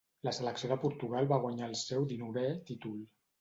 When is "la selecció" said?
0.27-0.69